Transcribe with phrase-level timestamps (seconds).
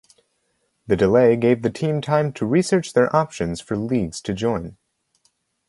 [0.87, 4.77] The delay gave the team time to research their options for leagues to join.